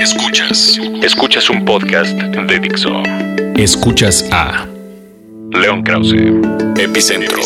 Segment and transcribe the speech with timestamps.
[0.00, 0.80] Escuchas.
[1.02, 3.02] Escuchas un podcast de Dixo.
[3.56, 4.66] Escuchas a
[5.52, 6.14] León Krause.
[6.78, 7.42] Epicentro.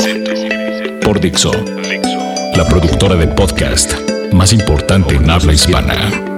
[1.03, 1.51] por Dixo,
[2.57, 3.95] la productora de podcast
[4.33, 6.34] más importante en habla hispana.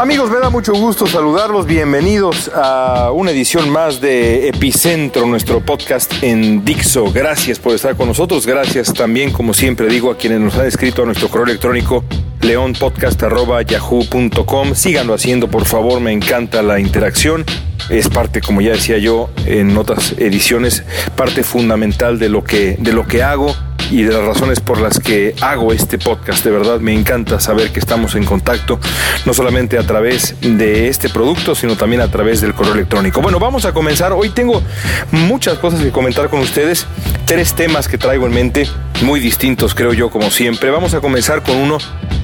[0.00, 1.66] Amigos, me da mucho gusto saludarlos.
[1.66, 7.12] Bienvenidos a una edición más de Epicentro, nuestro podcast en Dixo.
[7.12, 8.46] Gracias por estar con nosotros.
[8.46, 12.02] Gracias también, como siempre digo, a quienes nos han escrito a nuestro correo electrónico
[12.40, 14.74] leonpodcast.yahoo.com.
[14.74, 16.00] Síganlo haciendo, por favor.
[16.00, 17.44] Me encanta la interacción.
[17.90, 20.82] Es parte, como ya decía yo en otras ediciones,
[21.14, 23.54] parte fundamental de lo que, de lo que hago
[23.90, 26.44] y de las razones por las que hago este podcast.
[26.44, 28.78] De verdad me encanta saber que estamos en contacto,
[29.26, 33.20] no solamente a través de este producto, sino también a través del correo electrónico.
[33.20, 34.12] Bueno, vamos a comenzar.
[34.12, 34.62] Hoy tengo
[35.10, 36.86] muchas cosas que comentar con ustedes,
[37.26, 38.68] tres temas que traigo en mente,
[39.02, 40.70] muy distintos creo yo como siempre.
[40.70, 41.78] Vamos a comenzar con uno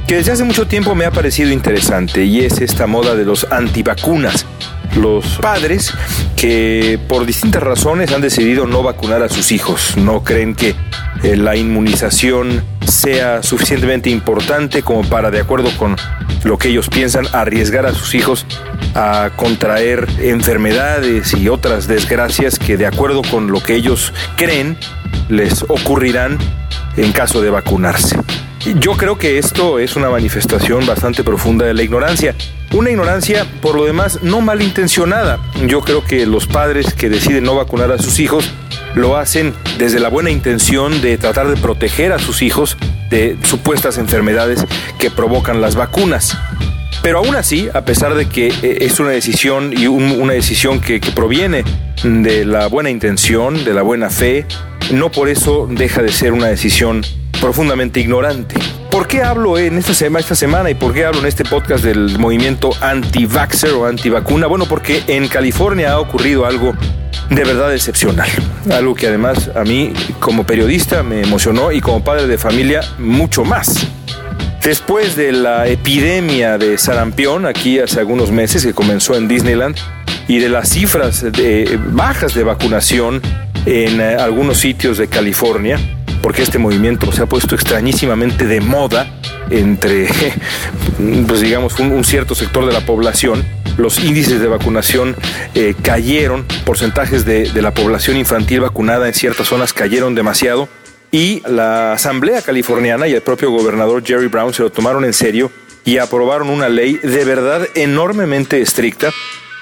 [0.07, 3.47] que desde hace mucho tiempo me ha parecido interesante y es esta moda de los
[3.51, 4.47] antivacunas
[4.97, 5.93] los padres
[6.37, 9.97] que por distintas razones han decidido no vacunar a sus hijos.
[9.97, 10.75] No creen que
[11.23, 15.97] eh, la inmunización sea suficientemente importante como para, de acuerdo con
[16.45, 18.47] lo que ellos piensan, arriesgar a sus hijos
[18.95, 24.79] a contraer enfermedades y otras desgracias que, de acuerdo con lo que ellos creen,
[25.29, 26.39] les ocurrirán
[26.97, 28.17] en caso de vacunarse.
[28.75, 32.35] Yo creo que esto es una manifestación bastante profunda de la ignorancia.
[32.73, 35.39] Una ignorancia, por lo demás, no malintencionada.
[35.67, 38.51] Yo creo que los padres que deciden no vacunar a sus hijos
[38.97, 42.77] lo hacen desde la buena intención de tratar de proteger a sus hijos
[43.09, 44.65] de supuestas enfermedades
[44.99, 46.37] que provocan las vacunas.
[47.03, 51.01] Pero aún así, a pesar de que eh, es una decisión y una decisión que,
[51.01, 51.63] que proviene
[52.03, 54.45] de la buena intención, de la buena fe,
[54.91, 57.03] no por eso deja de ser una decisión
[57.41, 58.57] profundamente ignorante.
[58.91, 61.85] ¿Por qué hablo en esta, sema, esta semana y por qué hablo en este podcast
[61.85, 64.47] del movimiento anti-vaxxer o anti-vacuna?
[64.47, 66.75] Bueno, porque en California ha ocurrido algo
[67.31, 68.29] de verdad excepcional.
[68.71, 73.45] Algo que además a mí como periodista me emocionó y como padre de familia mucho
[73.45, 73.87] más.
[74.63, 79.77] Después de la epidemia de sarampión aquí hace algunos meses que comenzó en Disneyland
[80.27, 83.23] y de las cifras de bajas de vacunación
[83.65, 85.79] en eh, algunos sitios de California,
[86.23, 90.09] porque este movimiento se ha puesto extrañísimamente de moda entre,
[91.29, 93.45] pues digamos, un, cierto sector de la población.
[93.77, 95.17] Los índices de vacunación
[95.55, 100.69] eh, cayeron, porcentajes de, de la población infantil vacunada en ciertas zonas cayeron demasiado
[101.11, 105.51] y la Asamblea Californiana y el propio gobernador Jerry Brown se lo tomaron en serio
[105.85, 109.11] y aprobaron una ley de verdad enormemente estricta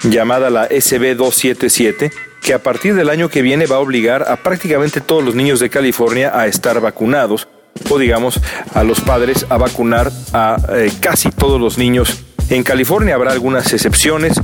[0.03, 2.11] llamada la SB 277
[2.45, 5.59] que a partir del año que viene va a obligar a prácticamente todos los niños
[5.59, 7.47] de California a estar vacunados
[7.89, 8.39] o digamos
[8.75, 12.23] a los padres a vacunar a eh, casi todos los niños.
[12.51, 14.39] En California habrá algunas excepciones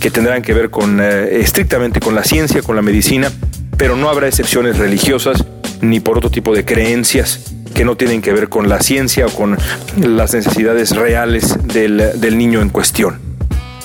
[0.00, 3.30] que tendrán que ver con eh, estrictamente con la ciencia, con la medicina,
[3.78, 5.44] pero no habrá excepciones religiosas
[5.80, 9.30] ni por otro tipo de creencias que no tienen que ver con la ciencia o
[9.30, 9.56] con
[9.96, 13.20] las necesidades reales del, del niño en cuestión.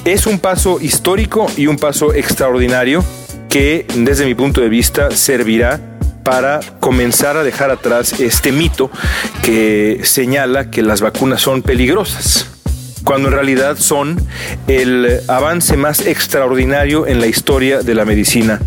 [0.06, 3.04] Es un paso histórico y un paso extraordinario
[3.50, 5.80] que desde mi punto de vista servirá
[6.24, 8.92] para comenzar a dejar atrás este mito
[9.42, 12.48] que señala que las vacunas son peligrosas,
[13.04, 14.22] cuando en realidad son
[14.68, 18.60] el avance más extraordinario en la historia de la medicina.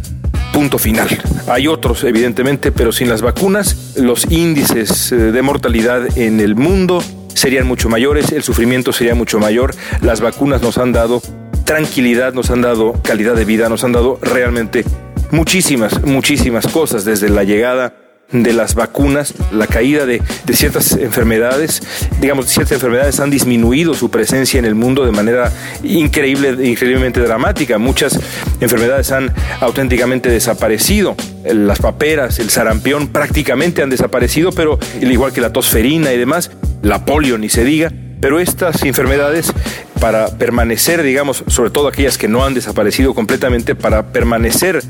[0.52, 1.08] Punto final.
[1.46, 7.02] Hay otros, evidentemente, pero sin las vacunas, los índices eh, de mortalidad en el mundo
[7.34, 9.74] serían mucho mayores, el sufrimiento sería mucho mayor.
[10.02, 11.22] Las vacunas nos han dado
[11.64, 14.84] tranquilidad, nos han dado calidad de vida, nos han dado realmente
[15.30, 17.94] muchísimas, muchísimas cosas, desde la llegada
[18.32, 21.82] de las vacunas, la caída de, de, ciertas enfermedades,
[22.20, 25.52] digamos, ciertas enfermedades han disminuido su presencia en el mundo de manera
[25.82, 27.76] increíble, increíblemente dramática.
[27.78, 28.18] Muchas
[28.60, 31.14] enfermedades han auténticamente desaparecido.
[31.44, 36.50] Las paperas, el sarampión prácticamente han desaparecido, pero al igual que la tosferina y demás,
[36.80, 39.52] la polio ni se diga, pero estas enfermedades
[40.00, 44.80] para permanecer, digamos, sobre todo aquellas que no han desaparecido completamente, para permanecer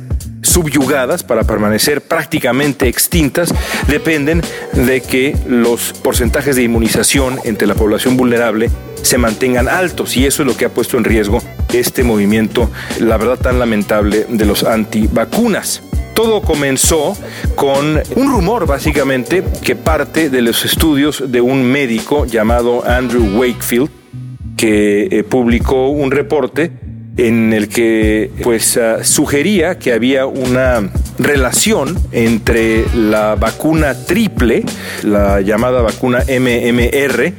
[0.42, 3.52] subyugadas, para permanecer prácticamente extintas,
[3.88, 4.42] dependen
[4.74, 8.70] de que los porcentajes de inmunización entre la población vulnerable
[9.00, 11.42] se mantengan altos y eso es lo que ha puesto en riesgo
[11.72, 12.70] este movimiento,
[13.00, 15.82] la verdad tan lamentable de los antivacunas.
[16.14, 17.16] Todo comenzó
[17.54, 23.90] con un rumor básicamente que parte de los estudios de un médico llamado Andrew Wakefield,
[24.56, 26.70] que eh, publicó un reporte
[27.16, 34.64] en el que pues uh, sugería que había una relación entre la vacuna triple,
[35.02, 37.32] la llamada vacuna MMR,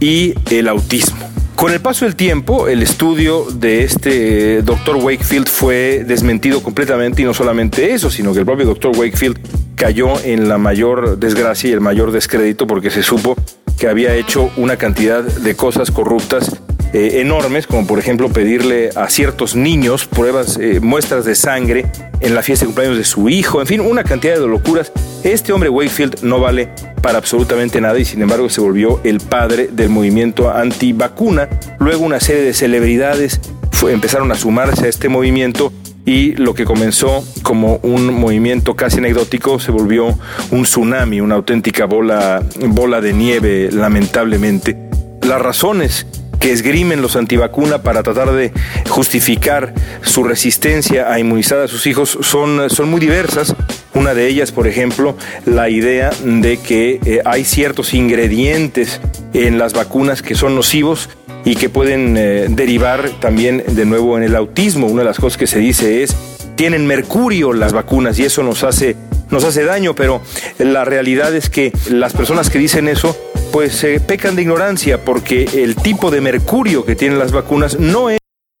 [0.00, 1.37] y el autismo.
[1.58, 7.24] Con el paso del tiempo, el estudio de este doctor Wakefield fue desmentido completamente y
[7.24, 9.40] no solamente eso, sino que el propio doctor Wakefield
[9.74, 13.34] cayó en la mayor desgracia y el mayor descrédito porque se supo
[13.76, 16.60] que había hecho una cantidad de cosas corruptas
[16.92, 21.86] eh, enormes, como por ejemplo pedirle a ciertos niños pruebas, eh, muestras de sangre
[22.20, 24.92] en la fiesta de cumpleaños de su hijo, en fin, una cantidad de locuras.
[25.22, 26.70] Este hombre Wakefield no vale
[27.02, 31.48] para absolutamente nada y sin embargo se volvió el padre del movimiento anti-vacuna.
[31.78, 33.40] Luego una serie de celebridades
[33.86, 35.72] empezaron a sumarse a este movimiento
[36.04, 40.18] y lo que comenzó como un movimiento casi anecdótico se volvió
[40.50, 44.88] un tsunami, una auténtica bola, bola de nieve, lamentablemente.
[45.20, 46.06] Las razones
[46.38, 48.52] que esgrimen los antivacuna para tratar de
[48.88, 53.54] justificar su resistencia a inmunizar a sus hijos son, son muy diversas.
[53.94, 59.00] Una de ellas, por ejemplo, la idea de que eh, hay ciertos ingredientes
[59.32, 61.08] en las vacunas que son nocivos
[61.44, 64.86] y que pueden eh, derivar también de nuevo en el autismo.
[64.86, 66.14] Una de las cosas que se dice es,
[66.56, 68.96] tienen mercurio las vacunas y eso nos hace,
[69.30, 70.20] nos hace daño, pero
[70.58, 73.16] la realidad es que las personas que dicen eso
[73.52, 78.10] pues se pecan de ignorancia porque el tipo de mercurio que tienen las vacunas no
[78.10, 78.18] es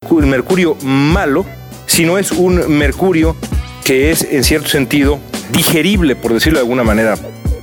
[0.08, 1.44] un mercurio malo,
[1.86, 3.36] sino es un mercurio
[3.84, 5.18] que es en cierto sentido
[5.52, 7.16] digerible, por decirlo de alguna manera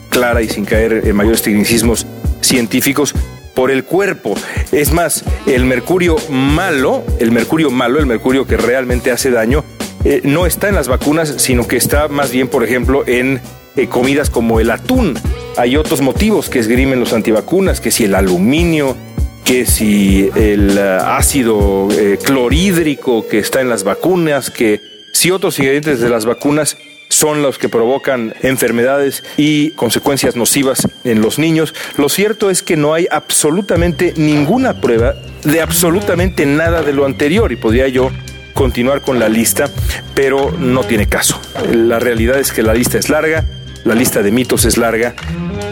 [0.10, 2.06] clara y sin caer en mayores tecnicismos
[2.42, 3.14] científicos,
[3.56, 4.36] por el cuerpo.
[4.72, 9.64] Es más, el mercurio malo, el mercurio malo, el mercurio que realmente hace daño,
[10.04, 13.42] eh, no está en las vacunas, sino que está más bien, por ejemplo, en
[13.76, 15.18] eh, comidas como el atún.
[15.58, 18.96] Hay otros motivos que esgrimen los antivacunas, que si el aluminio,
[19.44, 24.82] que si el eh, ácido eh, clorhídrico que está en las vacunas, que
[25.14, 26.78] si otros ingredientes de las vacunas
[27.10, 31.74] son los que provocan enfermedades y consecuencias nocivas en los niños.
[31.98, 35.14] Lo cierto es que no hay absolutamente ninguna prueba
[35.44, 38.10] de absolutamente nada de lo anterior y podría yo
[38.54, 39.70] continuar con la lista,
[40.16, 41.40] pero no tiene caso.
[41.72, 43.46] La realidad es que la lista es larga
[43.86, 45.14] la lista de mitos es larga,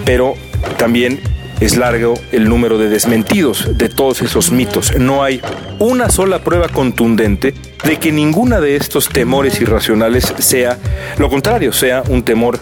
[0.06, 0.36] pero
[0.78, 1.20] también
[1.60, 4.98] es largo el número de desmentidos de todos esos mitos.
[4.98, 5.42] No hay
[5.80, 10.78] una sola prueba contundente de que ninguna de estos temores irracionales sea
[11.18, 12.60] lo contrario, sea un temor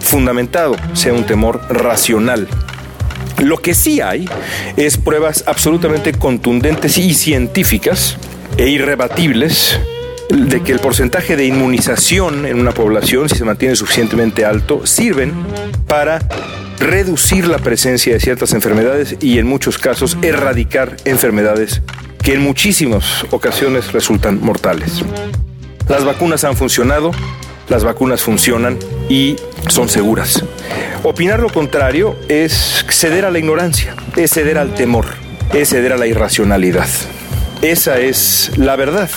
[0.00, 2.46] fundamentado, sea un temor racional.
[3.38, 4.28] Lo que sí hay
[4.76, 8.18] es pruebas absolutamente contundentes y científicas
[8.58, 9.80] e irrebatibles
[10.30, 15.32] de que el porcentaje de inmunización en una población, si se mantiene suficientemente alto, sirven
[15.86, 16.20] para
[16.78, 21.82] reducir la presencia de ciertas enfermedades y en muchos casos erradicar enfermedades
[22.22, 25.02] que en muchísimas ocasiones resultan mortales.
[25.88, 27.10] Las vacunas han funcionado,
[27.68, 28.78] las vacunas funcionan
[29.08, 29.36] y
[29.68, 30.44] son seguras.
[31.02, 35.06] Opinar lo contrario es ceder a la ignorancia, es ceder al temor,
[35.52, 36.88] es ceder a la irracionalidad.
[37.62, 39.10] Esa es la verdad.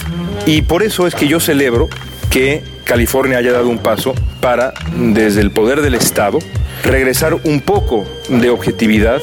[0.45, 1.87] Y por eso es que yo celebro
[2.29, 6.39] que California haya dado un paso para, desde el poder del Estado,
[6.83, 9.21] regresar un poco de objetividad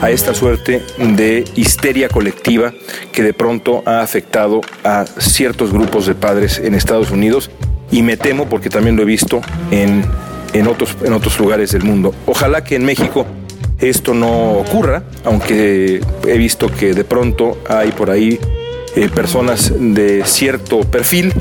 [0.00, 2.72] a esta suerte de histeria colectiva
[3.12, 7.50] que de pronto ha afectado a ciertos grupos de padres en Estados Unidos
[7.90, 9.40] y me temo porque también lo he visto
[9.72, 10.04] en,
[10.52, 12.14] en, otros, en otros lugares del mundo.
[12.26, 13.26] Ojalá que en México
[13.80, 18.38] esto no ocurra, aunque he visto que de pronto hay por ahí
[18.96, 21.32] eh, personas de cierto perfil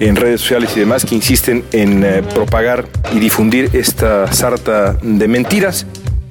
[0.00, 5.28] en redes sociales y demás que insisten en eh, propagar y difundir esta sarta de
[5.28, 5.86] mentiras.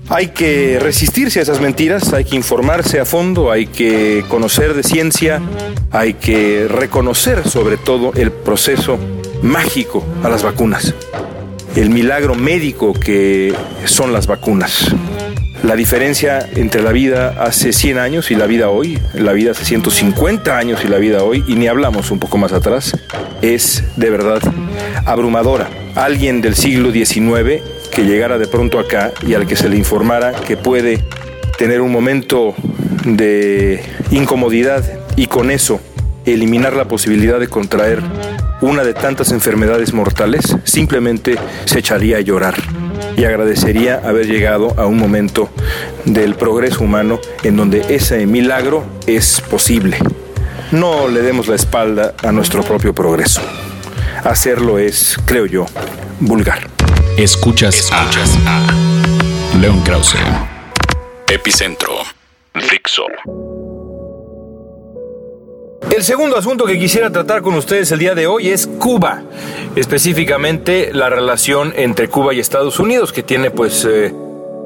[0.09, 4.83] Hay que resistirse a esas mentiras, hay que informarse a fondo, hay que conocer de
[4.83, 5.41] ciencia,
[5.91, 8.99] hay que reconocer sobre todo el proceso
[9.41, 10.93] mágico a las vacunas,
[11.75, 13.53] el milagro médico que
[13.85, 14.93] son las vacunas
[15.63, 19.63] la diferencia entre la vida hace 100 años y la vida hoy, la vida hace
[19.63, 22.97] 150 años y la vida hoy, y ni hablamos un poco más atrás,
[23.41, 24.41] es de verdad
[25.05, 25.69] abrumadora.
[25.95, 30.33] Alguien del siglo XIX que llegara de pronto acá y al que se le informara
[30.33, 30.99] que puede
[31.57, 32.55] tener un momento
[33.05, 34.83] de incomodidad
[35.15, 35.79] y con eso
[36.25, 38.01] eliminar la posibilidad de contraer
[38.61, 42.55] una de tantas enfermedades mortales, simplemente se echaría a llorar
[43.15, 45.49] y agradecería haber llegado a un momento
[46.05, 49.97] del progreso humano en donde ese milagro es posible.
[50.71, 53.41] No le demos la espalda a nuestro propio progreso.
[54.23, 55.65] Hacerlo es, creo yo,
[56.19, 56.67] vulgar.
[57.17, 60.17] Escuchas, Escuchas a, León Krause.
[61.29, 61.91] Epicentro.
[62.55, 63.05] Fixo.
[65.93, 69.21] El segundo asunto que quisiera tratar con ustedes el día de hoy es Cuba,
[69.75, 74.11] específicamente la relación entre Cuba y Estados Unidos, que tiene pues eh,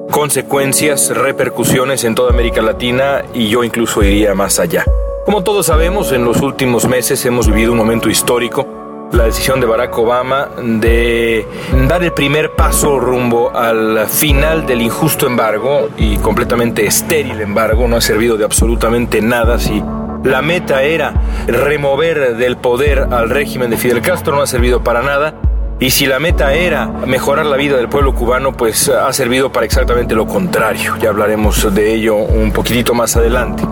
[0.10, 4.86] consecuencias, repercusiones en toda América Latina y yo incluso iría más allá.
[5.26, 9.66] Como todos sabemos, en los últimos meses hemos vivido un momento histórico la decisión de
[9.66, 11.46] Barack Obama de
[11.90, 17.98] dar el primer paso rumbo al final del injusto embargo y completamente estéril embargo, no
[17.98, 19.84] ha servido de absolutamente nada si
[20.28, 21.14] la meta era
[21.48, 25.36] remover del poder al régimen de Fidel Castro, no ha servido para nada.
[25.80, 29.66] Y si la meta era mejorar la vida del pueblo cubano, pues ha servido para
[29.66, 30.96] exactamente lo contrario.
[31.00, 33.64] Ya hablaremos de ello un poquitito más adelante.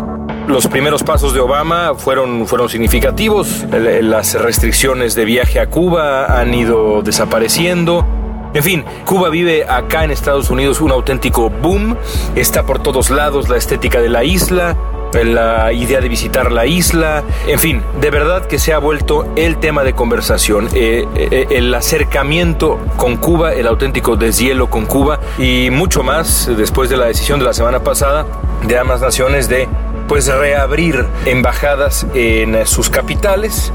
[0.48, 3.66] Los primeros pasos de Obama fueron, fueron significativos.
[3.72, 8.06] Las restricciones de viaje a Cuba han ido desapareciendo.
[8.54, 11.98] En fin, Cuba vive acá en Estados Unidos un auténtico boom.
[12.36, 14.78] Está por todos lados la estética de la isla,
[15.24, 19.58] la idea de visitar la isla, en fin, de verdad que se ha vuelto el
[19.58, 25.70] tema de conversación, eh, eh, el acercamiento con Cuba, el auténtico deshielo con Cuba y
[25.72, 28.26] mucho más después de la decisión de la semana pasada
[28.68, 29.68] de ambas naciones de
[30.08, 33.72] pues reabrir embajadas en sus capitales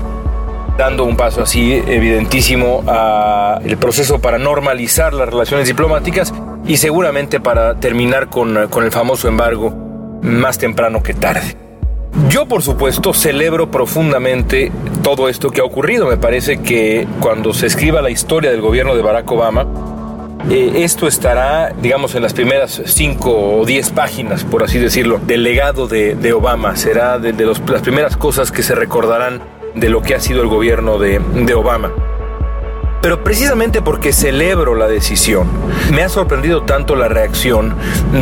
[0.77, 6.33] dando un paso así evidentísimo al proceso para normalizar las relaciones diplomáticas
[6.67, 9.90] y seguramente para terminar con, con el famoso embargo
[10.23, 11.57] más temprano que tarde.
[12.29, 14.73] Yo, por supuesto, celebro profundamente
[15.03, 16.07] todo esto que ha ocurrido.
[16.09, 19.67] Me parece que cuando se escriba la historia del gobierno de Barack Obama,
[20.51, 25.45] eh, esto estará, digamos, en las primeras cinco o diez páginas, por así decirlo, del
[25.45, 26.77] legado de, Obama.
[26.77, 29.41] Será de, las primeras cosas que se recordarán
[29.75, 31.93] de lo que ha sido el gobierno de Obama.
[33.03, 35.49] Pero precisamente porque celebro la decisión,
[35.93, 37.75] me ha sorprendido tanto la reacción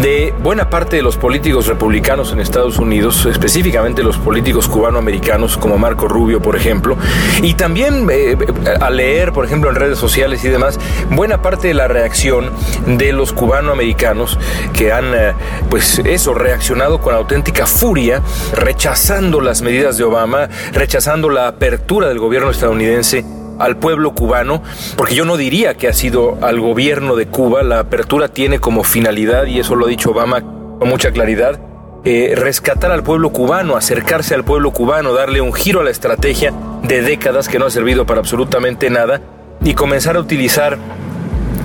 [0.02, 5.78] de buena parte de los políticos republicanos en Estados Unidos, específicamente los políticos cubanoamericanos como
[5.78, 6.97] Marco Rubio, por ejemplo,
[7.42, 8.37] y también eh,
[8.80, 10.78] al leer, por ejemplo, en redes sociales y demás,
[11.11, 12.50] buena parte de la reacción
[12.87, 14.38] de los cubanoamericanos
[14.73, 15.35] que han, eh,
[15.68, 18.23] pues eso, reaccionado con auténtica furia,
[18.54, 23.25] rechazando las medidas de Obama, rechazando la apertura del gobierno estadounidense
[23.59, 24.62] al pueblo cubano,
[24.97, 28.85] porque yo no diría que ha sido al gobierno de Cuba, la apertura tiene como
[28.85, 30.41] finalidad, y eso lo ha dicho Obama
[30.79, 31.59] con mucha claridad,
[32.05, 36.53] eh, rescatar al pueblo cubano, acercarse al pueblo cubano, darle un giro a la estrategia
[36.83, 39.21] de décadas que no ha servido para absolutamente nada
[39.62, 40.79] y comenzar a utilizar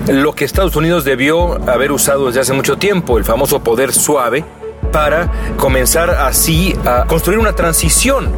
[0.08, 4.44] lo que Estados Unidos debió haber usado desde hace mucho tiempo, el famoso poder suave,
[4.92, 8.30] para comenzar así a construir una transición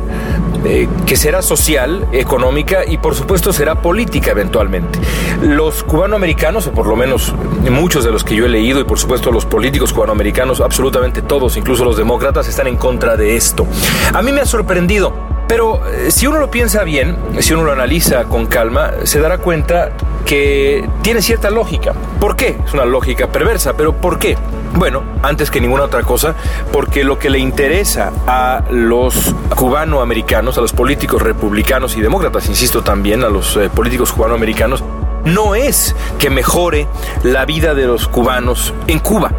[0.64, 4.98] eh, que será social, económica y por supuesto será política eventualmente.
[5.42, 7.34] Los cubanoamericanos, o por lo menos
[7.70, 11.56] muchos de los que yo he leído y por supuesto los políticos cubanoamericanos, absolutamente todos,
[11.56, 13.66] incluso los demócratas, están en contra de esto.
[14.12, 17.72] A mí me ha sorprendido pero eh, si uno lo piensa bien, si uno lo
[17.72, 19.92] analiza con calma, se dará cuenta
[20.24, 21.92] que tiene cierta lógica.
[22.20, 22.58] ¿Por qué?
[22.66, 24.36] Es una lógica perversa, pero ¿por qué?
[24.74, 26.34] Bueno, antes que ninguna otra cosa,
[26.72, 32.82] porque lo que le interesa a los cubanoamericanos, a los políticos republicanos y demócratas, insisto
[32.82, 34.82] también, a los eh, políticos cubanoamericanos,
[35.24, 36.88] no es que mejore
[37.22, 39.32] la vida de los cubanos en Cuba.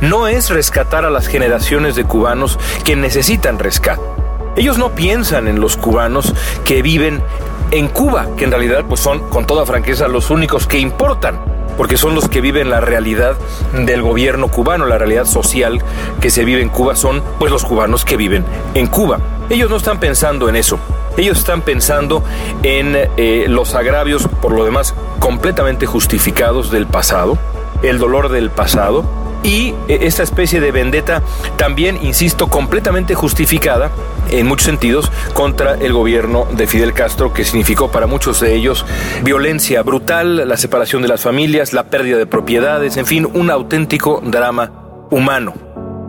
[0.00, 4.11] No es rescatar a las generaciones de cubanos que necesitan rescate
[4.56, 7.22] ellos no piensan en los cubanos que viven
[7.70, 11.40] en Cuba, que en realidad pues son con toda franqueza los únicos que importan,
[11.76, 13.36] porque son los que viven la realidad
[13.72, 15.82] del gobierno cubano, la realidad social
[16.20, 18.44] que se vive en Cuba son pues los cubanos que viven
[18.74, 19.20] en Cuba.
[19.48, 20.78] Ellos no están pensando en eso.
[21.16, 22.22] Ellos están pensando
[22.62, 27.38] en eh, los agravios, por lo demás, completamente justificados del pasado,
[27.82, 29.04] el dolor del pasado,
[29.42, 31.22] y eh, esta especie de vendetta
[31.56, 33.90] también, insisto, completamente justificada
[34.30, 38.86] en muchos sentidos contra el gobierno de Fidel Castro, que significó para muchos de ellos
[39.22, 44.22] violencia brutal, la separación de las familias, la pérdida de propiedades, en fin, un auténtico
[44.24, 44.72] drama
[45.10, 45.54] humano.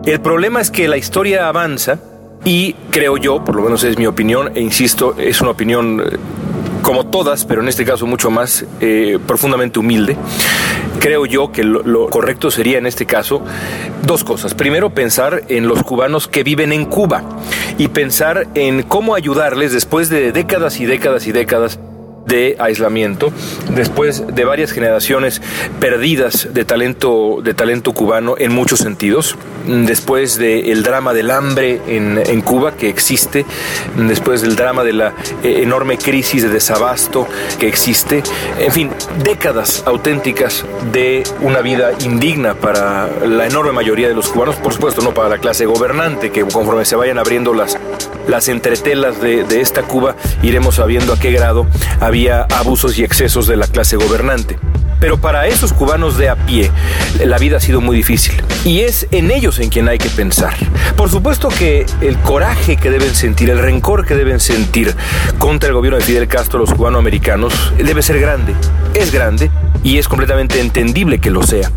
[0.04, 1.98] El problema es que la historia avanza
[2.44, 6.16] y creo yo, por lo menos es mi opinión, e insisto, es una opinión eh,
[6.84, 10.16] como todas, pero en este caso mucho más eh, profundamente humilde,
[11.00, 13.42] creo yo que lo, correcto sería en este caso
[14.02, 14.54] dos cosas.
[14.54, 17.24] Primero, pensar en los cubanos que viven en Cuba
[17.78, 21.80] y pensar en cómo ayudarles después de décadas y décadas y décadas
[22.26, 23.32] de aislamiento,
[23.74, 25.42] después de varias generaciones
[25.80, 32.18] perdidas de talento, de talento cubano en muchos sentidos, después del drama del hambre en,
[32.18, 33.46] en, Cuba que existe,
[33.96, 37.26] después del drama de la eh, enorme crisis de desabasto
[37.58, 38.22] que existe,
[38.58, 38.90] en fin,
[39.22, 45.02] décadas auténticas de una vida indigna para la enorme mayoría de los cubanos, por supuesto
[45.02, 47.78] no para la clase gobernante, que conforme se vayan abriendo las,
[48.28, 51.66] las entretelas de, de esta Cuba, iremos sabiendo a qué grado
[52.00, 54.58] había abusos y excesos de la clase gobernante.
[55.00, 56.70] Pero para esos cubanos de a pie,
[57.24, 58.34] la vida ha sido muy difícil.
[58.64, 60.54] Y es en ellos en quien hay que pensar.
[60.96, 64.94] Por supuesto que el coraje que deben sentir, el rencor que deben sentir
[65.38, 68.54] contra el gobierno de Fidel Castro, los cubanoamericanos, debe ser grande.
[68.94, 69.50] Es grande
[69.82, 71.70] y es completamente entendible que lo sea.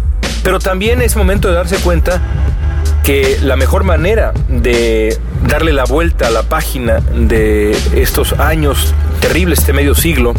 [0.44, 2.22] Pero también es momento de darse cuenta
[3.04, 9.60] que la mejor manera de darle la vuelta a la página de estos años terribles,
[9.60, 10.34] este medio siglo,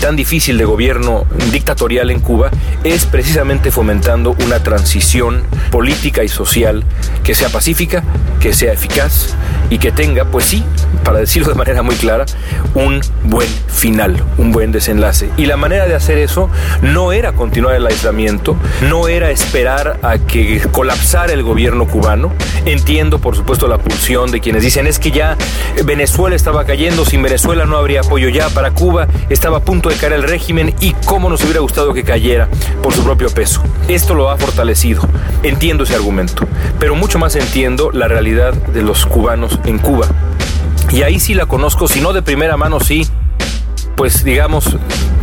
[0.00, 2.50] tan difícil de gobierno dictatorial en Cuba
[2.82, 6.84] es precisamente fomentando una transición política y social
[7.22, 8.02] que sea pacífica,
[8.40, 9.34] que sea eficaz
[9.74, 10.62] y que tenga, pues sí,
[11.02, 12.26] para decirlo de manera muy clara,
[12.74, 15.30] un buen final, un buen desenlace.
[15.36, 16.48] Y la manera de hacer eso
[16.80, 18.56] no era continuar el aislamiento,
[18.88, 22.32] no era esperar a que colapsara el gobierno cubano.
[22.66, 25.36] Entiendo, por supuesto, la pulsión de quienes dicen es que ya
[25.84, 29.96] Venezuela estaba cayendo, sin Venezuela no habría apoyo ya para Cuba, estaba a punto de
[29.96, 32.48] caer el régimen y cómo nos hubiera gustado que cayera
[32.80, 33.60] por su propio peso.
[33.88, 35.02] Esto lo ha fortalecido.
[35.42, 36.46] Entiendo ese argumento,
[36.78, 40.06] pero mucho más entiendo la realidad de los cubanos en Cuba.
[40.90, 43.06] Y ahí sí la conozco, si no de primera mano, sí,
[43.96, 44.76] pues digamos,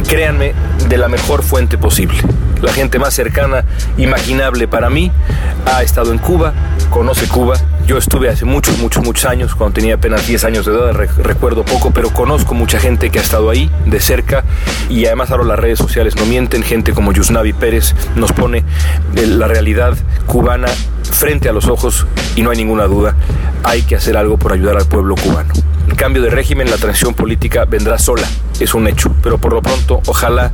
[0.07, 0.53] créanme,
[0.87, 2.17] de la mejor fuente posible.
[2.61, 3.65] La gente más cercana,
[3.97, 5.11] imaginable para mí,
[5.65, 6.53] ha estado en Cuba,
[6.89, 7.55] conoce Cuba.
[7.87, 11.65] Yo estuve hace muchos, muchos, muchos años, cuando tenía apenas 10 años de edad, recuerdo
[11.65, 14.43] poco, pero conozco mucha gente que ha estado ahí de cerca
[14.89, 18.59] y además ahora las redes sociales no mienten, gente como Yusnavi Pérez nos pone
[19.15, 20.67] eh, la realidad cubana
[21.11, 23.15] frente a los ojos y no hay ninguna duda,
[23.63, 25.53] hay que hacer algo por ayudar al pueblo cubano.
[25.87, 28.27] El cambio de régimen, la transición política vendrá sola,
[28.59, 30.51] es un hecho, pero por lo pronto ojalá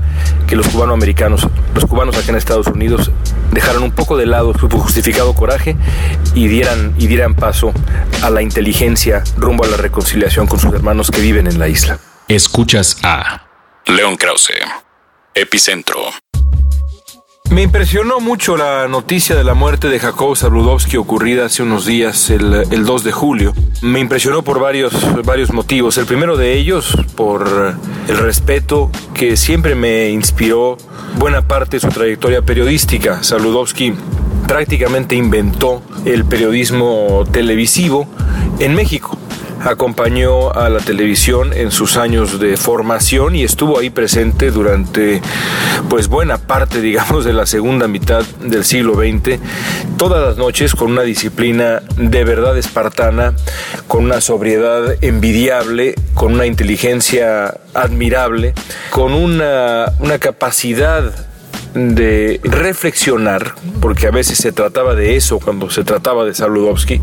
[0.48, 3.12] que los cubanoamericanos, los cubanos acá en Estados Unidos,
[3.52, 5.76] dejaran un poco de lado su justificado coraje
[6.34, 7.74] y dieran, y dieran paso
[8.24, 12.00] a la inteligencia rumbo a la reconciliación con sus hermanos que viven en la isla.
[12.28, 13.44] Escuchas a
[13.86, 14.54] León Krause,
[15.34, 15.98] Epicentro.
[17.50, 22.30] Me impresionó mucho la noticia de la muerte de Jacob Zabludovsky ocurrida hace unos días,
[22.30, 23.54] el, el, 2 de julio.
[23.82, 25.98] Me impresionó por varios, varios motivos.
[25.98, 27.76] El primero de ellos, por
[28.08, 30.78] el respeto que siempre me inspiró
[31.18, 33.24] buena parte de su trayectoria periodística.
[33.24, 33.94] Zabludovsky
[34.46, 38.08] prácticamente inventó el periodismo televisivo
[38.60, 39.18] en México
[39.64, 45.22] acompañó a la televisión en sus años de formación y estuvo ahí presente durante
[45.90, 49.40] pues buena parte digamos de la segunda mitad del siglo XX
[49.98, 53.34] todas las noches con una disciplina de verdad espartana
[53.88, 58.54] con una sobriedad envidiable con una inteligencia admirable
[58.92, 61.27] con una, una capacidad
[61.78, 67.00] de reflexionar, porque a veces se trataba de eso cuando se trataba de Saludowski,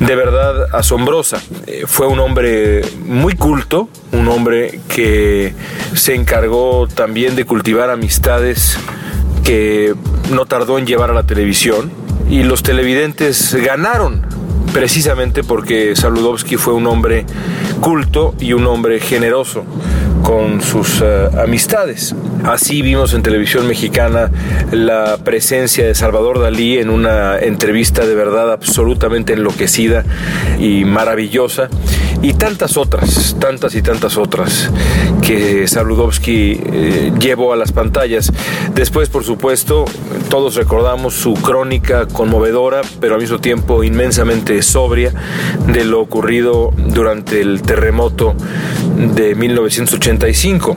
[0.00, 1.40] de verdad asombrosa.
[1.66, 5.54] Eh, fue un hombre muy culto, un hombre que
[5.94, 8.78] se encargó también de cultivar amistades
[9.44, 9.94] que
[10.30, 11.92] no tardó en llevar a la televisión
[12.28, 14.37] y los televidentes ganaron
[14.72, 17.24] precisamente porque Saludowski fue un hombre
[17.80, 19.64] culto y un hombre generoso
[20.22, 22.14] con sus uh, amistades.
[22.44, 24.30] Así vimos en televisión mexicana
[24.72, 30.04] la presencia de Salvador Dalí en una entrevista de verdad absolutamente enloquecida
[30.58, 31.68] y maravillosa
[32.22, 34.70] y tantas otras, tantas y tantas otras
[35.22, 38.32] que Saludowski eh, llevó a las pantallas.
[38.74, 39.84] Después, por supuesto,
[40.28, 45.12] todos recordamos su crónica conmovedora, pero al mismo tiempo inmensamente sobria
[45.66, 48.34] de lo ocurrido durante el terremoto
[48.96, 50.76] de 1985.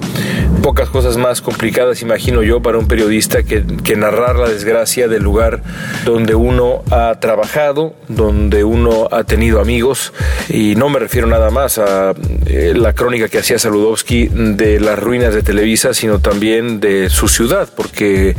[0.64, 5.24] Pocas cosas más complicadas, imagino yo, para un periodista que, que narrar la desgracia del
[5.24, 5.62] lugar
[6.06, 10.14] donde uno ha trabajado, donde uno ha tenido amigos,
[10.50, 12.14] y no me refiero nada más a
[12.46, 17.28] eh, la crónica que hacía Saludowski de las ruinas de Televisa, sino también de su
[17.28, 18.36] ciudad, porque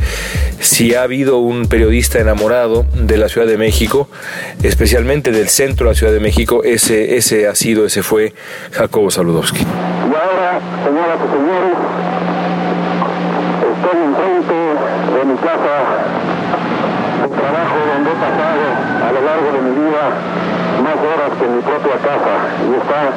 [0.59, 4.07] si ha habido un periodista enamorado de la Ciudad de México,
[4.63, 8.33] especialmente del centro de la Ciudad de México, ese, ese ha sido, ese fue
[8.71, 9.61] Jacobo Saludowski.
[9.61, 11.75] Y ahora, señoras y señores,
[13.73, 14.57] estoy enfrente
[15.13, 15.75] de mi casa,
[17.23, 18.65] el trabajo donde he pasado
[19.03, 20.03] a lo largo de mi vida
[20.83, 23.11] más horas que en mi propia casa y está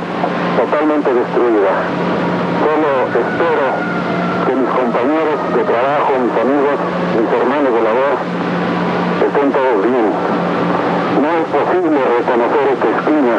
[0.59, 1.73] totalmente destruida.
[2.67, 6.77] Solo espero que mis compañeros de trabajo, mis amigos,
[7.19, 8.15] mis hermanos de labor,
[9.27, 10.09] estén todos bien.
[11.21, 13.37] No es posible reconocer esta esquina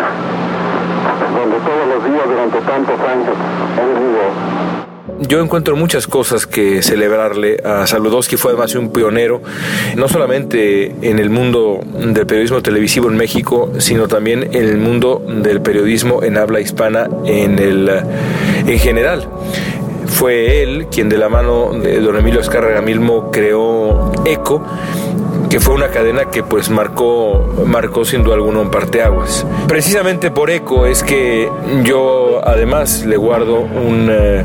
[1.34, 3.36] donde todos los días durante tantos años
[3.80, 4.67] he vivido
[5.20, 9.41] yo encuentro muchas cosas que celebrarle a Saludowski, fue además un pionero,
[9.96, 15.26] no solamente en el mundo del periodismo televisivo en México, sino también en el mundo
[15.28, 17.89] del periodismo en habla hispana en, el,
[18.67, 19.28] en general
[20.18, 24.64] Fue él quien de la mano de don Emilio Escárraga Milmo creó ECO,
[25.48, 29.46] que fue una cadena que pues marcó, marcó sin duda alguna un parteaguas.
[29.68, 31.48] Precisamente por ECO es que
[31.84, 34.08] yo además le guardo un...
[34.10, 34.44] Eh,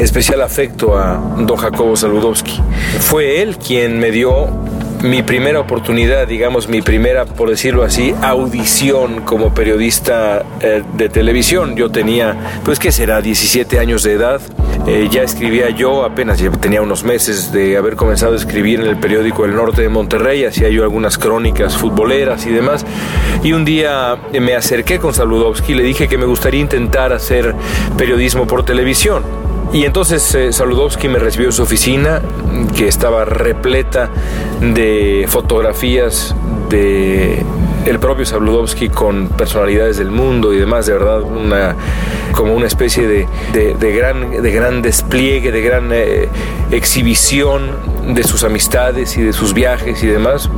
[0.00, 2.60] especial afecto a don Jacobo Saludowski.
[2.98, 4.48] Fue él quien me dio
[5.04, 11.76] mi primera oportunidad, digamos, mi primera, por decirlo así, audición como periodista eh, de televisión.
[11.76, 13.20] Yo tenía, pues, ¿qué será?
[13.20, 14.40] 17 años de edad.
[14.86, 18.98] Eh, ya escribía yo, apenas tenía unos meses de haber comenzado a escribir en el
[18.98, 22.84] periódico El Norte de Monterrey, hacía yo algunas crónicas futboleras y demás.
[23.42, 27.54] Y un día me acerqué con Saludowski y le dije que me gustaría intentar hacer
[27.96, 29.22] periodismo por televisión.
[29.72, 32.20] Y entonces eh, Saludowski me recibió en su oficina,
[32.76, 34.10] que estaba repleta
[34.60, 36.34] de fotografías
[36.68, 37.42] de
[37.86, 41.74] el propio Saludowski con personalidades del mundo y demás, de verdad, una,
[42.32, 43.26] como una especie de,
[43.94, 46.28] gran, de gran despliegue, de gran eh,
[46.70, 47.70] exhibición
[48.14, 50.48] de sus amistades y de sus viajes y demás.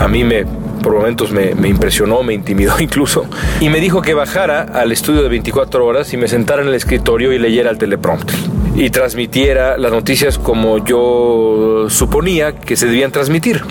[0.00, 0.46] A mí me
[0.82, 3.24] por momentos me, me, impresionó, me intimidó incluso,
[3.58, 6.74] y me dijo que bajara al estudio de 24 horas y me sentara en el
[6.74, 8.36] escritorio y leyera el teleprompter
[8.76, 13.62] y transmitiera las noticias como yo suponía que se debían transmitir.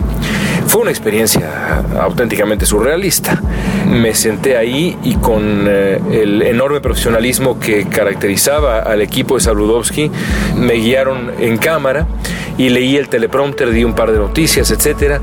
[0.74, 3.40] Fue una experiencia auténticamente surrealista.
[3.88, 10.10] Me senté ahí y con eh, el enorme profesionalismo que caracterizaba al equipo de Saludowski,
[10.58, 12.08] me guiaron en cámara
[12.58, 15.22] y leí el teleprompter, di un par de noticias, etcétera.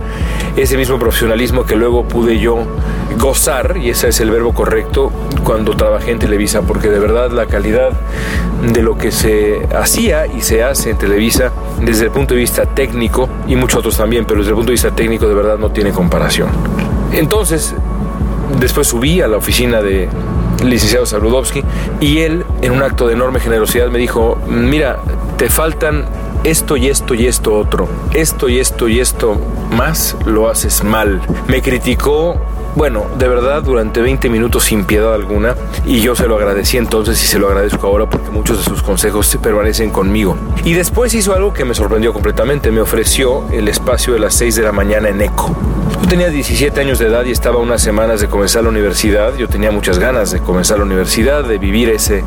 [0.56, 2.64] Ese mismo profesionalismo que luego pude yo
[3.18, 5.10] gozar, y ese es el verbo correcto,
[5.44, 7.90] cuando trabajé en Televisa, porque de verdad la calidad
[8.72, 12.66] de lo que se hacía y se hace en Televisa desde el punto de vista
[12.66, 15.70] técnico, y muchos otros también, pero desde el punto de vista técnico de verdad no
[15.70, 16.48] tiene comparación.
[17.12, 17.74] Entonces,
[18.58, 20.08] después subí a la oficina de
[20.64, 21.62] licenciado Saludowski
[22.00, 25.00] y él, en un acto de enorme generosidad, me dijo, mira,
[25.36, 26.04] te faltan
[26.44, 29.36] esto y esto y esto otro, esto y esto y esto
[29.70, 31.20] más lo haces mal.
[31.48, 32.36] Me criticó
[32.76, 35.54] bueno, de verdad, durante 20 minutos sin piedad alguna,
[35.84, 38.82] y yo se lo agradecí entonces y se lo agradezco ahora porque muchos de sus
[38.82, 40.36] consejos permanecen conmigo.
[40.64, 44.56] Y después hizo algo que me sorprendió completamente, me ofreció el espacio de las 6
[44.56, 45.54] de la mañana en ECO.
[46.02, 49.36] Yo tenía 17 años de edad y estaba unas semanas de comenzar la universidad.
[49.36, 52.24] Yo tenía muchas ganas de comenzar la universidad, de vivir ese,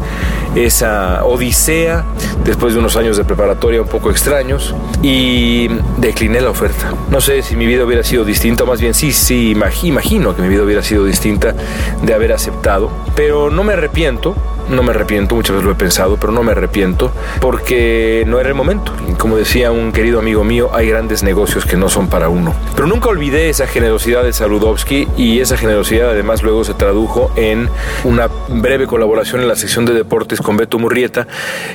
[0.56, 2.06] esa odisea
[2.44, 6.94] después de unos años de preparatoria un poco extraños y decliné la oferta.
[7.10, 10.50] No sé si mi vida hubiera sido distinta, más bien sí, sí, imagino que mi
[10.50, 11.54] vida hubiera sido distinta
[12.02, 14.36] de haber aceptado, pero no me arrepiento
[14.70, 18.50] no me arrepiento, muchas veces lo he pensado, pero no me arrepiento porque no era
[18.50, 18.94] el momento.
[19.18, 22.54] Como decía un querido amigo mío, hay grandes negocios que no son para uno.
[22.76, 27.70] Pero nunca olvidé esa generosidad de Saludowski y esa generosidad además luego se tradujo en
[28.04, 31.28] una breve colaboración en la sección de deportes con Beto Murrieta,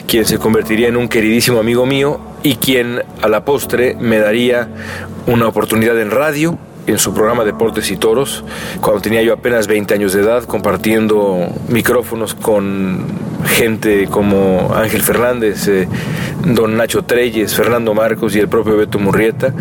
[0.06, 4.68] quien se convertiría en un queridísimo amigo mío y quien a la postre me daría
[5.26, 6.58] una oportunidad en radio
[6.88, 8.44] en su programa Deportes y Toros,
[8.80, 13.04] cuando tenía yo apenas 20 años de edad, compartiendo micrófonos con
[13.46, 15.88] gente como Ángel Fernández, eh,
[16.44, 19.52] don Nacho Treyes, Fernando Marcos y el propio Beto Murrieta,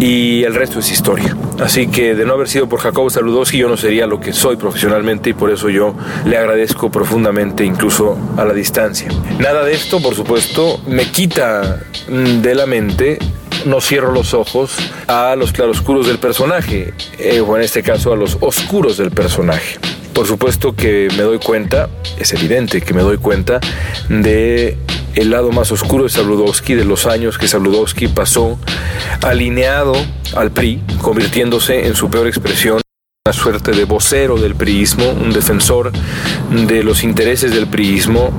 [0.00, 1.36] y el resto es historia.
[1.60, 4.56] Así que de no haber sido por Jacobo Saludowski yo no sería lo que soy
[4.56, 5.94] profesionalmente y por eso yo
[6.26, 9.08] le agradezco profundamente incluso a la distancia.
[9.38, 13.18] Nada de esto, por supuesto, me quita de la mente
[13.64, 18.16] no cierro los ojos a los claroscuros del personaje, eh, o en este caso a
[18.16, 19.78] los oscuros del personaje.
[20.12, 23.60] Por supuesto que me doy cuenta, es evidente que me doy cuenta
[24.08, 24.78] de
[25.14, 28.58] el lado más oscuro de Sabludowski, de los años que Sabludowski pasó
[29.22, 29.94] alineado
[30.34, 32.85] al PRI, convirtiéndose en su peor expresión
[33.26, 35.90] una suerte de vocero del priismo, un defensor
[36.52, 38.30] de los intereses del priismo,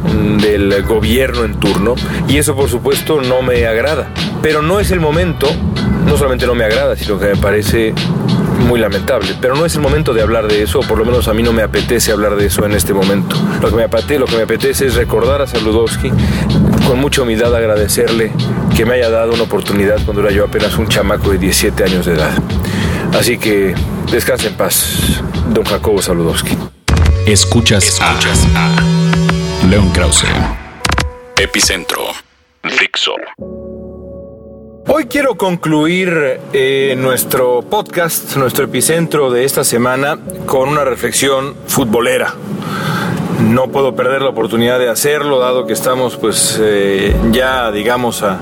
[0.42, 1.96] del gobierno en turno,
[2.30, 4.14] y eso por supuesto no me agrada.
[4.42, 5.46] Pero no es el momento,
[6.06, 7.94] no solamente no me agrada, sino que me parece
[8.66, 11.28] muy lamentable, pero no es el momento de hablar de eso, o por lo menos
[11.28, 13.36] a mí no me apetece hablar de eso en este momento.
[13.62, 16.14] Lo que me apetece, lo que me apetece es recordar a Saludowski,
[16.88, 18.32] con mucha humildad agradecerle
[18.74, 22.06] que me haya dado una oportunidad cuando era yo apenas un chamaco de 17 años
[22.06, 22.32] de edad.
[23.14, 23.74] Así que
[24.12, 26.58] descanse en paz, don Jacobo Saludowski.
[27.26, 30.26] Escuchas, Escuchas a, León Krause.
[31.38, 32.02] Epicentro.
[32.64, 33.14] Fixo.
[34.88, 42.34] Hoy quiero concluir eh, nuestro podcast, nuestro epicentro de esta semana, con una reflexión futbolera.
[43.42, 48.40] No puedo perder la oportunidad de hacerlo, dado que estamos pues eh, ya digamos a,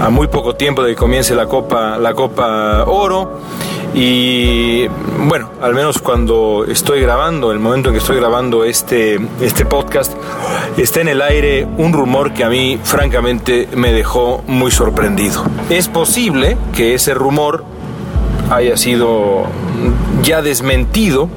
[0.00, 3.40] a muy poco tiempo de que comience la Copa, la Copa Oro
[3.94, 4.86] Y
[5.26, 10.12] bueno, al menos cuando estoy grabando, el momento en que estoy grabando este, este podcast,
[10.76, 15.44] está en el aire un rumor que a mí francamente me dejó muy sorprendido.
[15.70, 17.64] Es posible que ese rumor
[18.50, 19.44] haya sido
[20.22, 21.28] ya desmentido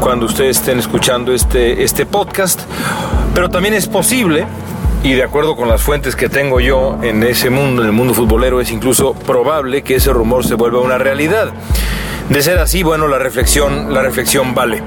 [0.00, 2.60] cuando ustedes estén escuchando este, este podcast,
[3.34, 4.46] pero también es posible
[5.02, 8.14] y de acuerdo con las fuentes que tengo yo en ese mundo, en el mundo
[8.14, 11.52] futbolero, es incluso probable que ese rumor se vuelva una realidad.
[12.28, 14.82] De ser así, bueno, la reflexión, la reflexión vale.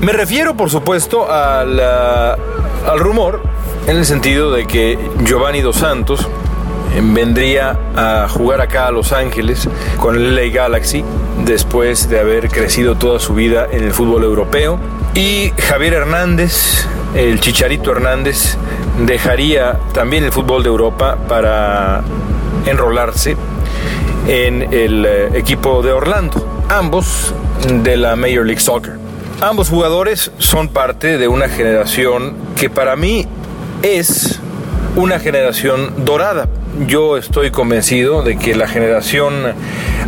[0.00, 3.42] Me refiero, por supuesto, al, al rumor
[3.86, 6.28] en el sentido de que Giovanni Dos Santos
[7.02, 9.68] vendría a jugar acá a Los Ángeles
[9.98, 11.04] con el LA Galaxy
[11.44, 14.78] después de haber crecido toda su vida en el fútbol europeo.
[15.14, 18.56] Y Javier Hernández, el Chicharito Hernández,
[19.06, 22.02] dejaría también el fútbol de Europa para
[22.66, 23.36] enrolarse
[24.26, 27.32] en el eh, equipo de Orlando, ambos
[27.66, 28.98] de la Major League Soccer.
[29.40, 33.26] Ambos jugadores son parte de una generación que para mí
[33.82, 34.40] es
[34.96, 36.48] una generación dorada.
[36.86, 39.34] Yo estoy convencido de que la generación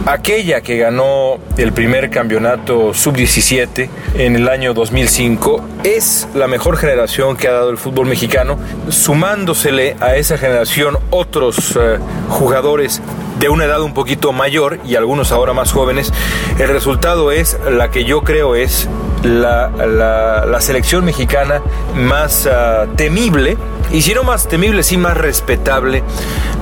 [0.06, 7.36] aquella que ganó el primer campeonato sub-17 en el año 2005 es la mejor generación
[7.36, 13.02] que ha dado el fútbol mexicano, sumándosele a esa generación otros eh, jugadores
[13.40, 16.12] de una edad un poquito mayor y algunos ahora más jóvenes,
[16.58, 18.86] el resultado es la que yo creo es
[19.22, 21.62] la, la, selección mexicana
[21.94, 23.56] más uh, temible,
[23.92, 26.02] y si no más temible, sí más respetable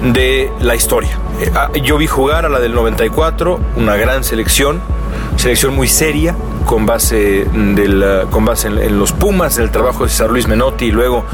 [0.03, 1.19] de la historia.
[1.41, 4.81] Eh, ah, yo vi jugar a la del 94, una gran selección,
[5.37, 6.35] selección muy seria,
[6.69, 10.87] con base, del, con base en, los Pumas, en el trabajo de César Luis Menotti
[10.87, 11.25] y luego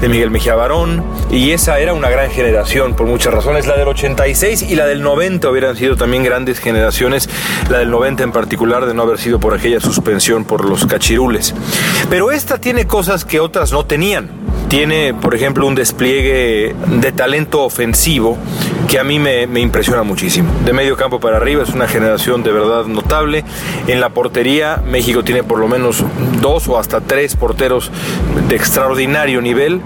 [0.00, 1.02] de Miguel Mejía Barón.
[1.30, 3.66] Y esa era una gran generación por muchas razones.
[3.66, 7.30] La del 86 y la del 90 hubieran sido también grandes generaciones.
[7.70, 11.54] La del 90 en particular de no haber sido por aquella suspensión por los cachirules.
[12.10, 14.43] Pero esta tiene cosas que otras no tenían
[14.74, 18.36] tiene, por ejemplo, un despliegue de talento ofensivo
[18.88, 20.50] que a mí me, impresiona muchísimo.
[20.64, 23.44] De medio campo para arriba es una generación de verdad notable.
[23.86, 26.02] En la portería, México tiene por lo menos
[26.40, 27.92] dos o hasta tres porteros
[28.48, 29.80] de extraordinario nivel.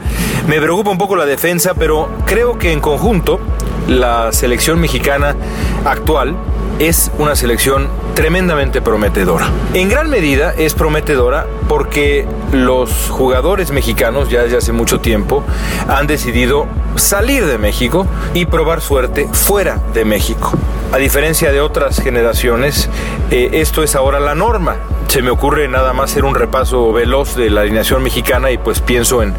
[0.46, 3.40] Me preocupa un poco la defensa, pero creo que en conjunto
[3.88, 5.36] la selección mexicana
[5.84, 6.34] actual
[6.78, 9.48] es una selección tremendamente prometedora.
[9.74, 15.44] En gran medida es prometedora porque los jugadores mexicanos ya desde hace mucho tiempo
[15.88, 20.52] han decidido salir de México y probar suerte fuera de México.
[20.92, 22.88] A diferencia de otras generaciones,
[23.30, 24.76] eh, esto es ahora la norma
[25.08, 28.80] se me ocurre nada más hacer un repaso veloz de la alineación mexicana y pues
[28.80, 29.34] pienso en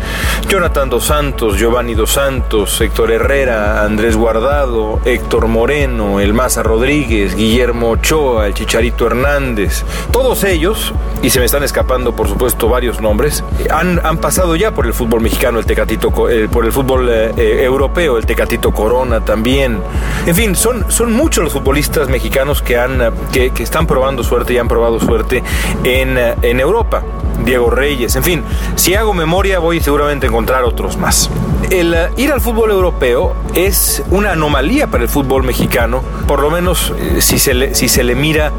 [0.47, 7.35] Jonathan Dos Santos, Giovanni Dos Santos, Héctor Herrera, Andrés Guardado, Héctor Moreno, El Maza Rodríguez,
[7.35, 9.83] Guillermo Ochoa, el Chicharito Hernández.
[10.11, 14.71] Todos ellos, y se me están escapando por supuesto varios nombres, han, han pasado ya
[14.71, 18.71] por el fútbol mexicano, el Tecatito, eh, por el fútbol eh, eh, europeo, el Tecatito
[18.71, 19.79] Corona también.
[20.25, 24.53] En fin, son, son muchos los futbolistas mexicanos que, han, que, que están probando suerte
[24.53, 25.43] y han probado suerte
[25.83, 27.03] en, en Europa.
[27.43, 28.43] Diego Reyes, en fin,
[28.75, 31.29] si hago memoria voy seguramente a encontrar otros más.
[31.69, 36.49] El eh, ir al fútbol europeo es una anomalía para el fútbol mexicano, por lo
[36.49, 38.51] menos eh, si, se le, si se le mira,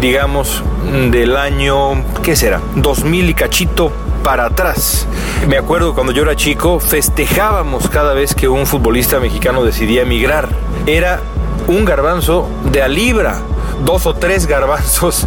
[0.00, 0.62] digamos,
[1.10, 2.60] del año, ¿qué será?
[2.76, 3.92] 2000 y cachito
[4.22, 5.06] para atrás.
[5.48, 10.48] Me acuerdo cuando yo era chico, festejábamos cada vez que un futbolista mexicano decidía emigrar.
[10.86, 11.20] Era
[11.68, 13.42] un garbanzo de a libra
[13.84, 15.26] dos o tres garbanzos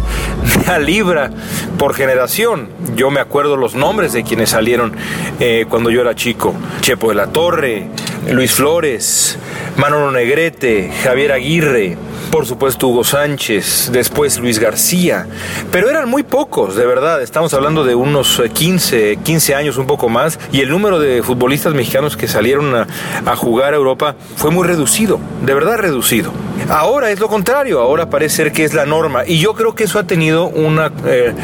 [0.66, 1.30] a libra
[1.78, 2.68] por generación.
[2.94, 4.94] Yo me acuerdo los nombres de quienes salieron
[5.40, 6.54] eh, cuando yo era chico.
[6.80, 7.88] Chepo de la Torre,
[8.30, 9.38] Luis Flores,
[9.76, 11.96] Manolo Negrete, Javier Aguirre,
[12.32, 15.26] por supuesto Hugo Sánchez, después Luis García,
[15.70, 20.08] pero eran muy pocos, de verdad, estamos hablando de unos 15, 15 años, un poco
[20.08, 24.66] más, y el número de futbolistas mexicanos que salieron a, jugar a Europa fue muy
[24.66, 26.32] reducido, de verdad reducido.
[26.70, 29.84] Ahora es lo contrario, ahora parece ser que es la norma, y yo creo que
[29.84, 31.34] eso ha tenido una, eh,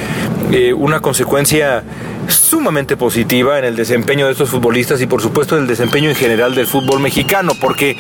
[0.52, 1.84] eh, una consecuencia
[2.28, 6.16] sumamente positiva en el desempeño de estos futbolistas y por supuesto en el desempeño en
[6.16, 7.96] general del fútbol mexicano, porque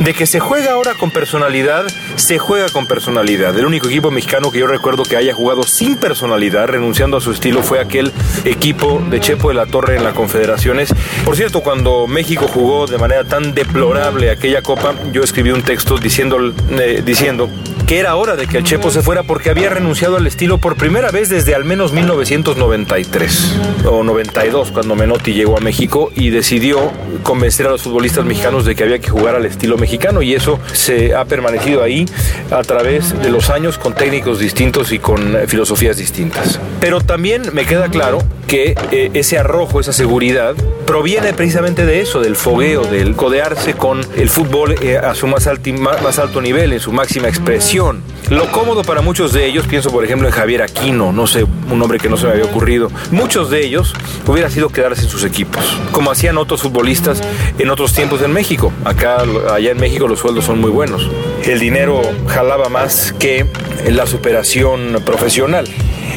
[0.00, 1.84] de que se juega ahora con personalidad,
[2.16, 3.56] se juega con personalidad.
[3.58, 7.32] El único equipo mexicano que yo recuerdo que haya jugado sin personalidad, renunciando a su
[7.32, 8.12] estilo, fue aquel
[8.44, 10.94] equipo de Chepo de la Torre en las Confederaciones.
[11.24, 15.98] Por cierto, cuando México jugó de manera tan deplorable aquella copa, yo escribí un texto
[15.98, 16.38] diciendo,
[16.70, 17.48] eh, diciendo
[17.86, 20.76] que era hora de que el Chepo se fuera porque había renunciado al estilo por
[20.76, 26.90] primera vez desde al menos 1993 o 92 cuando Menotti llegó a México y decidió
[27.22, 30.58] convencer a los futbolistas mexicanos de que había que jugar al estilo mexicano y eso
[30.72, 32.06] se ha permanecido ahí
[32.50, 36.60] a través de los años con técnicos distintos y con filosofías distintas.
[36.80, 40.54] Pero también me queda claro que eh, ese arrojo, esa seguridad,
[40.86, 45.46] proviene precisamente de eso, del fogueo, del codearse con el fútbol eh, a su más
[45.46, 47.71] alto nivel, en su máxima expresión.
[48.28, 51.78] Lo cómodo para muchos de ellos, pienso por ejemplo en Javier Aquino, no sé, un
[51.78, 53.94] nombre que no se me había ocurrido, muchos de ellos
[54.26, 57.22] hubiera sido quedarse en sus equipos, como hacían otros futbolistas
[57.58, 58.74] en otros tiempos en México.
[58.84, 61.08] Acá, allá en México los sueldos son muy buenos.
[61.44, 63.46] El dinero jalaba más que
[63.88, 65.66] la superación profesional.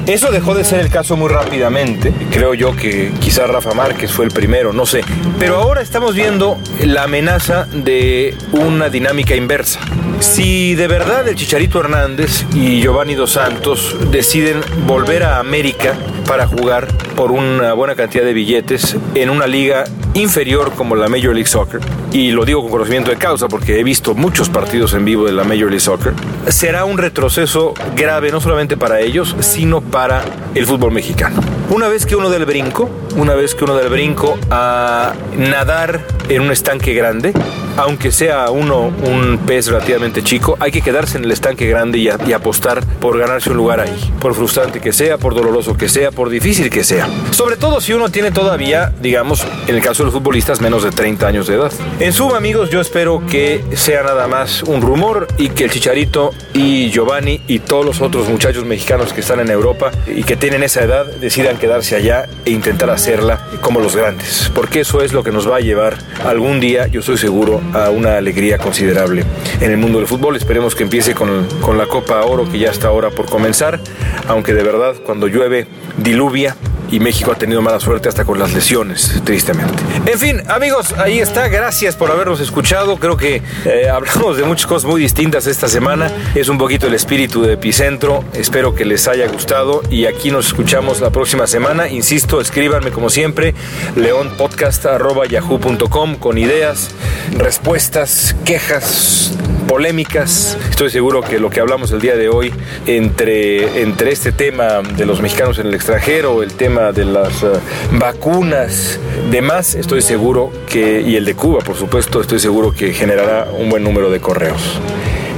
[0.08, 2.14] Eso dejó de ser el caso muy rápidamente.
[2.32, 5.06] Creo yo que quizá Rafa Márquez fue el primero, no sé.
[5.40, 9.80] Pero ahora estamos viendo la amenaza de una dinámica inversa.
[10.20, 15.96] Si de verdad el Chicharito Hernández y Giovanni Dos Santos deciden volver a América
[16.28, 21.34] para jugar por una buena cantidad de billetes en una liga inferior como la Major
[21.34, 25.06] League Soccer, y lo digo con conocimiento de causa porque he visto muchos partidos en
[25.06, 26.14] vivo de la Major League Soccer,
[26.48, 30.24] será un retroceso grave no solamente para ellos, sino para
[30.56, 31.42] el fútbol mexicano.
[31.70, 36.42] Una vez que uno del brinco, una vez que uno del brinco a nadar en
[36.42, 37.34] un estanque grande,
[37.78, 42.10] aunque sea uno un pez relativamente chico, hay que quedarse en el estanque grande y,
[42.10, 44.14] apostar por ganarse un lugar ahí.
[44.20, 47.08] Por frustrante que sea, por doloroso que sea, por difícil que sea.
[47.32, 50.92] Sobre todo si uno tiene todavía, digamos, en el caso de los futbolistas, menos de
[50.92, 51.72] 30 años de edad.
[52.00, 56.32] En suma, amigos, yo espero que sea nada más un rumor y que el Chicharito
[56.54, 60.64] y Giovanni y todos los otros muchachos mexicanos que están en Europa y que tienen
[60.64, 64.52] esa edad decidan quedarse allá e intentar hacerla como los grandes.
[64.54, 67.90] Porque eso es lo que nos va a llevar algún día, yo estoy seguro, a
[67.90, 69.24] una alegría considerable
[69.60, 70.36] en el mundo del fútbol.
[70.36, 73.80] Esperemos que empiece con, con la Copa Oro que ya está ahora por comenzar,
[74.28, 76.56] aunque de verdad cuando llueve diluvia
[77.00, 79.84] México ha tenido mala suerte hasta con las lesiones, tristemente.
[80.06, 81.48] En fin, amigos, ahí está.
[81.48, 82.98] Gracias por habernos escuchado.
[82.98, 86.12] Creo que eh, hablamos de muchas cosas muy distintas esta semana.
[86.36, 88.24] Es un poquito el espíritu de Epicentro.
[88.34, 91.88] Espero que les haya gustado y aquí nos escuchamos la próxima semana.
[91.88, 93.56] Insisto, escríbanme como siempre,
[93.96, 96.90] leonpodcast.yahoo.com con ideas,
[97.38, 99.32] respuestas, quejas,
[99.68, 100.58] polémicas.
[100.70, 102.54] Estoy seguro que lo que hablamos el día de hoy
[102.86, 107.60] entre, entre este tema de los mexicanos en el extranjero, el tema de las uh,
[107.94, 109.00] vacunas,
[109.32, 113.70] demás, estoy seguro que, y el de Cuba, por supuesto, estoy seguro que generará un
[113.70, 114.80] buen número de correos.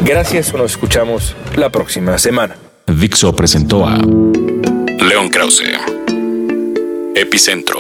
[0.04, 2.56] Gracias, nos escuchamos la próxima semana.
[2.86, 5.64] Dixo presentó a León Krause.
[7.16, 7.80] Epicentro.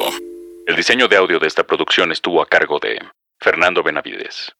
[0.65, 2.99] El diseño de audio de esta producción estuvo a cargo de
[3.39, 4.51] Fernando Benavides.